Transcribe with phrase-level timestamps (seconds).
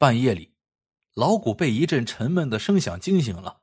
[0.00, 0.54] 半夜里，
[1.12, 3.60] 老谷被一阵沉闷的声响惊醒了。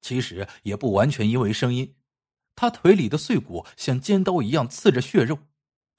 [0.00, 1.94] 其实也不完全因为声音，
[2.56, 5.40] 他腿里的碎骨像尖刀一样刺着血肉，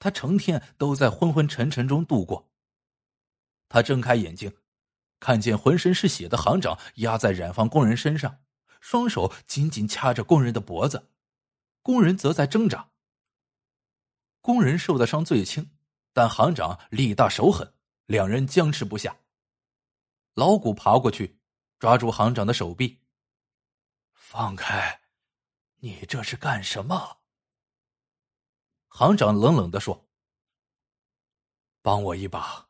[0.00, 2.50] 他成天都在昏昏沉沉中度过。
[3.68, 4.56] 他睁开眼睛，
[5.20, 8.40] 看见浑身是血的行长压在染坊工人身上，
[8.80, 11.10] 双手紧紧掐着工人的脖子，
[11.82, 12.90] 工人则在挣扎。
[14.40, 15.70] 工人受的伤最轻，
[16.12, 17.72] 但行长力大手狠，
[18.06, 19.18] 两人僵持不下。
[20.36, 21.40] 老谷爬过去，
[21.78, 23.00] 抓住行长的手臂。
[24.12, 25.00] 放开！
[25.76, 27.20] 你这是干什么？
[28.88, 30.10] 行长冷冷的说
[31.80, 32.68] ：“帮我一把，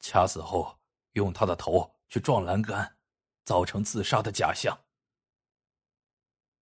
[0.00, 0.78] 掐死后
[1.12, 2.96] 用他的头去撞栏杆，
[3.44, 4.86] 造成自杀的假象。”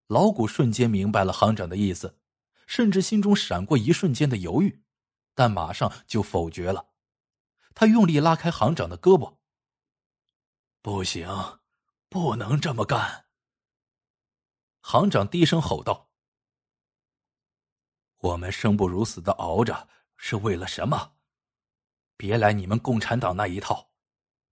[0.09, 2.19] 老谷瞬间明白了行长的意思，
[2.67, 4.83] 甚至心中闪过一瞬间的犹豫，
[5.37, 6.89] 但马上就否决了。
[7.77, 9.37] 他用力拉开行长的胳膊
[10.83, 11.29] ：“不行，
[12.09, 13.27] 不能这么干。”
[14.83, 16.11] 行长低声吼道
[18.19, 21.17] ：“我们生不如死的熬着是为了什么？
[22.17, 23.93] 别来你们共产党那一套！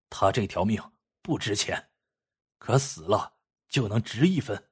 [0.09, 0.81] 他这条命
[1.21, 1.91] 不值钱，
[2.57, 4.71] 可死了就能值一分，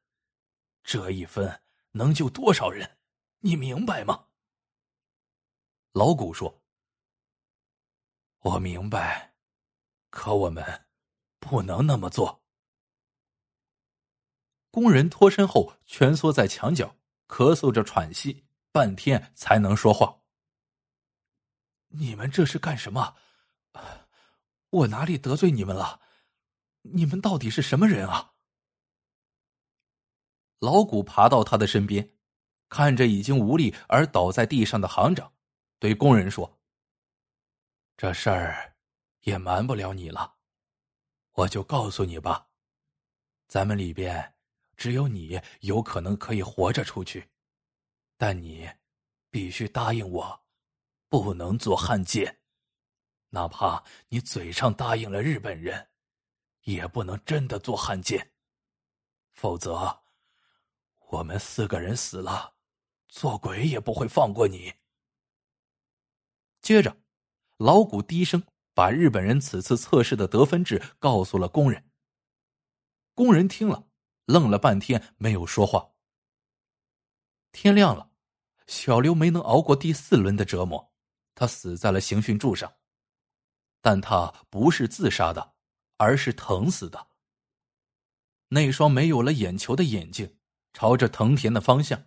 [0.81, 2.99] 这一分能救多少人？
[3.39, 4.27] 你明白吗？”
[5.91, 6.61] 老谷说
[8.39, 9.35] ：“我明白，
[10.09, 10.88] 可我们
[11.39, 12.43] 不能那么做。”
[14.71, 16.95] 工人脱身后，蜷缩在墙角，
[17.27, 20.21] 咳嗽着喘息，半天才能说话。
[21.87, 23.15] 你们这是干什么？
[24.69, 26.01] 我哪里得罪你们了？
[26.83, 28.33] 你们到底是什么人啊？
[30.59, 32.13] 老谷爬到他的身边，
[32.69, 35.33] 看着已经无力而倒在地上的行长，
[35.79, 36.59] 对工人说
[37.97, 38.75] ：“这事儿
[39.21, 40.35] 也瞒不了你了，
[41.39, 42.49] 我就告诉你吧，
[43.47, 44.35] 咱们里边。”
[44.79, 47.29] 只有你有可能可以活着出去，
[48.15, 48.71] 但你
[49.29, 50.45] 必须答应我，
[51.09, 52.39] 不能做汉奸，
[53.27, 55.89] 哪怕你嘴上答应了日本人，
[56.61, 58.31] 也不能真的做汉奸，
[59.33, 60.01] 否则
[61.09, 62.55] 我们四个人死了，
[63.09, 64.73] 做鬼也不会放过你。
[66.61, 66.95] 接着，
[67.57, 68.41] 老谷低声
[68.79, 71.91] 把日本人此次测试的得分制告诉了工人。
[73.13, 73.89] 工人听了。
[74.23, 75.91] 愣了半天，没有说话。
[77.51, 78.09] 天亮了，
[78.67, 80.93] 小刘没能熬过第四轮的折磨，
[81.35, 82.71] 他死在了刑讯柱上。
[83.81, 85.55] 但他不是自杀的，
[85.97, 87.07] 而是疼死的。
[88.47, 90.37] 那双没有了眼球的眼睛，
[90.71, 92.01] 朝着藤田的方向，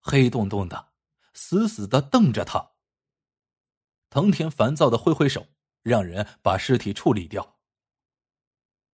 [0.00, 0.92] 黑洞洞的，
[1.34, 2.72] 死死的瞪着他。
[4.10, 5.46] 藤田烦躁的挥挥手，
[5.88, 7.58] 让人把尸体处理掉。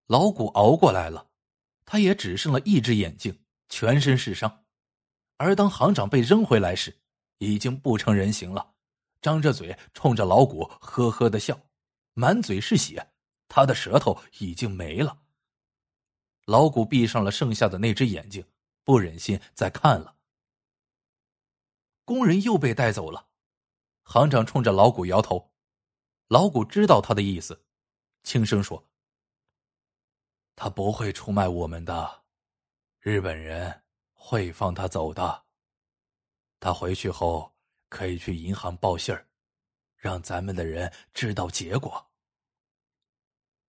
[0.07, 1.29] 老谷熬过来了。
[1.87, 4.65] 他也只剩了一只眼睛，全身是伤，
[5.37, 6.99] 而当行长被扔回来时，
[7.37, 8.73] 已经不成人形了，
[9.21, 11.61] 张着嘴冲着老谷呵呵的笑，
[12.15, 13.07] 满嘴是血，
[13.49, 15.19] 他的舌头已经没了。
[16.47, 18.43] 老谷闭上了剩下的那只眼睛，
[18.83, 20.17] 不忍心再看了。
[22.07, 23.29] 工人又被带走了，
[24.05, 25.53] 行长冲着老谷摇头，
[26.29, 27.65] 老谷知道他的意思，
[28.23, 28.89] 轻声说。
[30.57, 32.25] 他不会出卖我们的，
[33.01, 35.45] 日本人会放他走的。
[36.61, 37.55] 他回去后
[37.89, 39.29] 可以去银行报信儿，
[39.97, 42.11] 让咱们的人知道结果。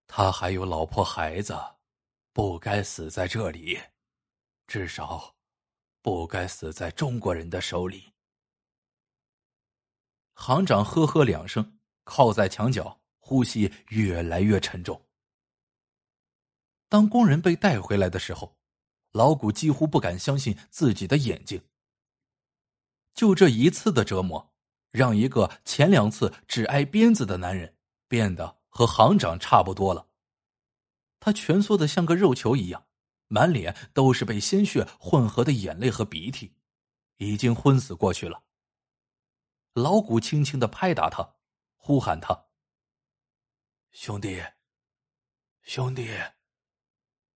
[0.08, 1.58] 他还有老婆孩子，
[2.32, 3.78] 不该死在这里，
[4.68, 5.36] 至少
[6.02, 8.14] 不该死在中国人的手里。
[10.36, 15.02] 行长呵呵两声，靠在墙角，呼吸越来越沉重。
[16.88, 18.56] 当工人被带回来的时候，
[19.12, 21.62] 老谷几乎不敢相信自己的眼睛。
[23.14, 24.54] 就这一次的折磨，
[24.92, 27.76] 让一个前两次只挨鞭子的男人
[28.08, 30.08] 变得和行长差不多了。
[31.20, 32.86] 他蜷缩的像个肉球一样，
[33.28, 36.54] 满脸都是被鲜血混合的眼泪和鼻涕，
[37.18, 38.44] 已经昏死过去了。
[39.74, 41.36] 老谷轻轻的拍打他，
[41.88, 42.48] 呼喊他
[43.94, 44.44] ：“兄弟，
[45.62, 46.10] 兄弟。”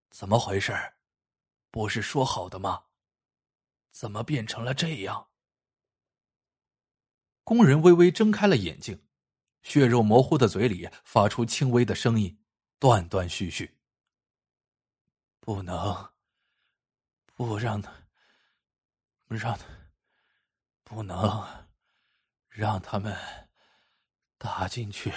[0.10, 0.74] 怎么回事？
[1.70, 2.86] 不是说好的吗？
[3.92, 5.30] 怎么变成了这样？
[7.44, 9.08] 工人微微睁开了眼睛，
[9.62, 12.44] 血肉模糊的嘴里发出轻微的声音，
[12.80, 13.80] 断断续续。
[15.40, 16.12] 不能，
[17.36, 17.94] 不让他，
[19.28, 19.68] 让他，
[20.84, 21.68] 不能
[22.48, 23.16] 让他们
[24.40, 25.14] 打进去。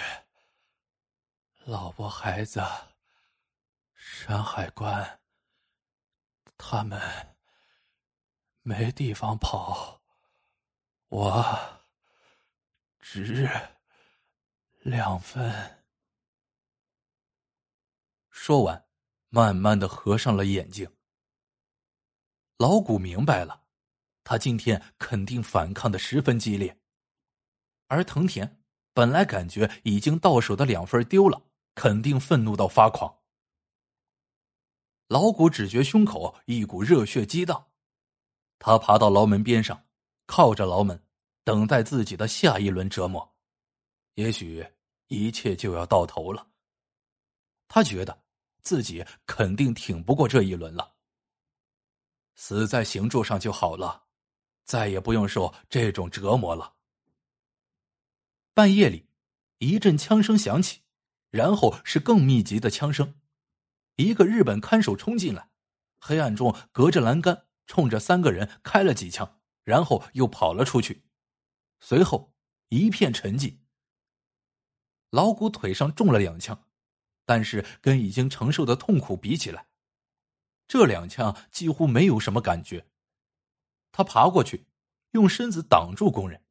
[1.63, 2.61] 老婆孩子，
[3.95, 5.21] 山海关，
[6.57, 7.01] 他们
[8.61, 10.01] 没地方跑，
[11.07, 11.87] 我
[12.99, 13.49] 值
[14.81, 15.85] 两分。
[18.29, 18.85] 说完，
[19.29, 20.93] 慢慢的合上了眼睛。
[22.57, 23.63] 老谷明白了，
[24.25, 26.77] 他今天肯定反抗的十分激烈，
[27.87, 28.62] 而藤田
[28.93, 31.41] 本来感觉已经到手的两份丢了。
[31.75, 33.11] 肯定愤怒到发狂。
[35.07, 37.65] 老谷只觉胸口一股热血激荡，
[38.59, 39.83] 他爬到牢门边上，
[40.27, 41.03] 靠着牢门，
[41.43, 43.27] 等待自己的下一轮折磨。
[44.13, 44.63] 也许
[45.07, 46.45] 一切就要到头了。
[47.67, 48.23] 他觉得
[48.61, 50.93] 自己肯定挺不过这一轮了，
[52.35, 54.03] 死在刑柱上就好了，
[54.63, 56.71] 再也不用受这种折磨了。
[58.53, 59.07] 半夜里，
[59.57, 60.81] 一阵枪声响起。
[61.31, 63.15] 然后是更密集的枪声，
[63.95, 65.49] 一个日本看守冲进来，
[65.99, 71.05] 黑暗中隔着栏杆冲着三个人开了几枪，然后又跑了出去。
[71.79, 72.35] 随后
[72.69, 73.57] 一片沉寂。
[75.09, 76.67] 老谷腿上中了两枪，
[77.25, 79.65] 但是跟已经承受的痛苦比起来，
[80.67, 82.85] 这两枪几乎没有什么感觉。
[83.91, 84.67] 他爬过去，
[85.13, 86.43] 用身子挡住工人，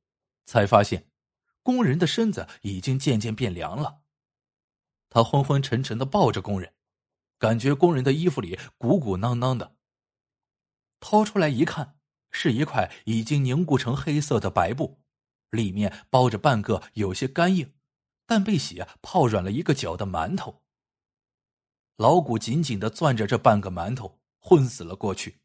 [0.44, 1.11] 才发现
[1.62, 4.02] 工人的身子已经渐渐变凉了。
[5.08, 6.74] 他昏昏沉沉的抱着工人，
[7.38, 9.76] 感觉工人的衣服里鼓鼓囊囊的。
[11.00, 11.98] 掏出来一看，
[12.30, 15.00] 是一块已经凝固成黑色的白布，
[15.50, 17.74] 里面包着半个有些干硬，
[18.24, 20.62] 但被血泡软了一个角的馒头。
[21.96, 25.40] 老谷紧紧的攥着这半个馒头，昏死了过去。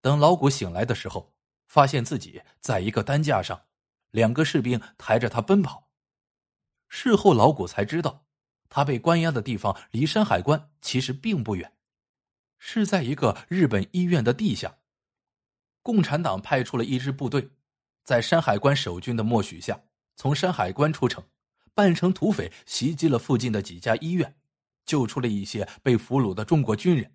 [0.00, 1.32] 等老谷醒来的时候，
[1.68, 3.66] 发现自己在一个担架上，
[4.12, 5.88] 两个士兵抬着他奔跑。
[6.88, 8.24] 事后，老谷才知道，
[8.68, 11.72] 他被关押的地方离山海关其实并不远，
[12.58, 14.78] 是在一个日本医院的地下。
[15.82, 17.50] 共产党派出了一支部队，
[18.04, 19.82] 在山海关守军的默许下，
[20.14, 21.24] 从山海关出城，
[21.74, 24.36] 扮成土匪袭击了附近的几家医院，
[24.84, 27.10] 救出了一些被俘虏的中国军人。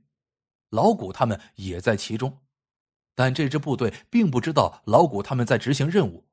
[0.72, 2.42] 老谷他们也在其中，
[3.16, 6.27] 但这支部队并不知道老谷他们在执行任务，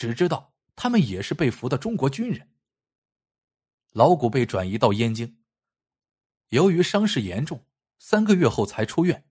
[0.00, 2.48] 只知道他们也是被俘的中国军人。
[3.92, 5.42] 老谷被转移到燕京，
[6.48, 7.66] 由于伤势严重，
[7.98, 9.28] 三个月后才出院。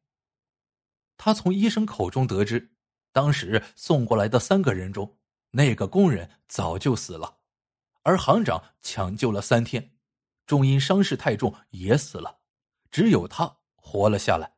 [1.18, 2.76] 他从医生口中得知，
[3.12, 5.18] 当时送过来的三个人中，
[5.50, 7.40] 那个工人早就死了，
[8.04, 9.96] 而行长抢救了三天，
[10.46, 12.42] 终因伤势太重也死了，
[12.92, 14.54] 只有他活了下来，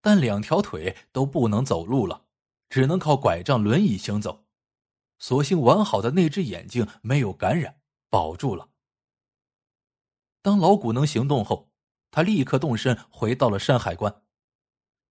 [0.00, 2.24] 但两条腿都不能走路了，
[2.68, 4.41] 只能靠拐杖、轮椅行走。
[5.22, 7.80] 所幸完好的那只眼睛没有感染，
[8.10, 8.70] 保住了。
[10.42, 11.70] 当老谷能行动后，
[12.10, 14.24] 他立刻动身回到了山海关。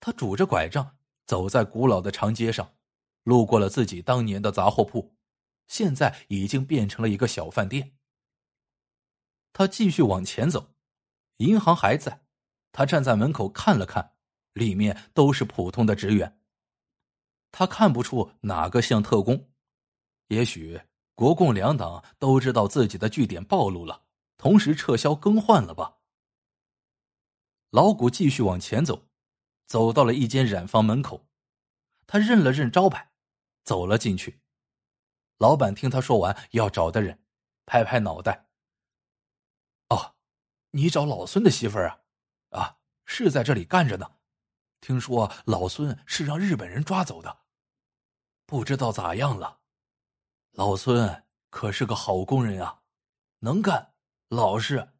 [0.01, 2.75] 他拄着拐杖走在古老的长街上，
[3.23, 5.15] 路过了自己当年的杂货铺，
[5.69, 7.95] 现在已经变成了一个小饭店。
[9.53, 10.73] 他继续往前走，
[11.37, 12.25] 银行还在。
[12.73, 14.15] 他站在门口看了看，
[14.51, 16.37] 里面都是普通的职员。
[17.53, 19.49] 他看不出哪个像特工，
[20.31, 20.81] 也许
[21.13, 24.05] 国共两党都知道自己的据点暴露了。
[24.37, 25.97] 同时撤销更换了吧。
[27.69, 29.07] 老谷继续往前走，
[29.67, 31.27] 走到了一间染坊门口，
[32.07, 33.11] 他认了认招牌，
[33.63, 34.41] 走了进去。
[35.37, 37.23] 老板听他说完要找的人，
[37.65, 38.47] 拍拍脑袋
[39.89, 40.15] ：“哦，
[40.71, 41.99] 你找老孙的媳妇儿啊？
[42.59, 44.09] 啊，是在这里干着呢。
[44.79, 47.41] 听说老孙是让日本人抓走的，
[48.47, 49.60] 不知道咋样了。
[50.51, 52.81] 老孙可是个好工人啊，
[53.39, 53.93] 能干。”
[54.29, 54.93] 老实。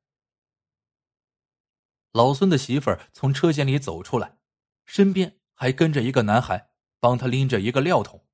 [2.11, 4.37] 老孙的媳妇儿从车间里走出来，
[4.85, 8.27] 身边还跟着一个男孩，帮他拎着一个料桶。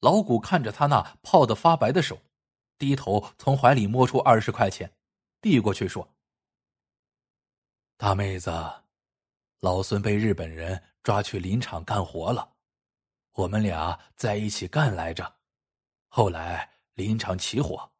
[0.00, 2.22] 老谷看着他那泡得发白的手，
[2.78, 4.96] 低头从怀里摸出二十块钱，
[5.42, 6.16] 递过去说
[7.98, 8.50] ：“大妹子，
[9.60, 12.54] 老孙被日本人抓去林场干活了，
[13.32, 15.39] 我们俩在一起干来着，
[16.10, 17.90] 后来林场起火。”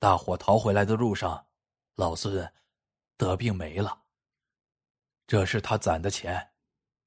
[0.00, 1.48] 大伙逃回来的路上，
[1.96, 2.52] 老孙
[3.16, 4.04] 得病没了。
[5.26, 6.52] 这是他攒的钱，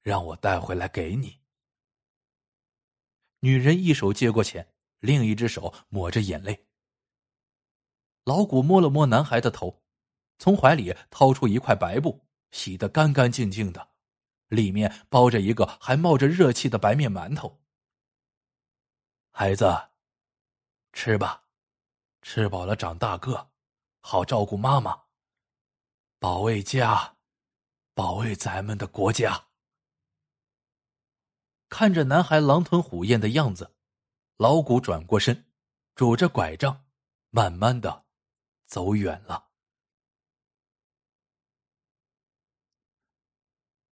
[0.02, 1.40] 让我带回来给你。
[3.40, 6.66] 女人一手接过钱，另一只手抹着眼泪。
[8.24, 9.82] 老谷摸了摸男孩的头，
[10.36, 13.88] 从怀里掏出一块白布，洗得干干净净的，
[14.48, 17.62] 里面包着一个还冒着热气的白面馒头。
[19.30, 19.64] 孩子，
[20.92, 21.44] 吃吧。
[22.22, 23.50] 吃饱了长大个，
[24.00, 25.02] 好照顾妈妈，
[26.20, 27.16] 保卫家，
[27.94, 29.48] 保卫咱们的国家。
[31.68, 33.74] 看着男孩狼吞虎咽的样子，
[34.36, 35.50] 老谷转过身，
[35.96, 36.84] 拄着拐杖，
[37.30, 38.04] 慢慢的
[38.66, 39.51] 走远了。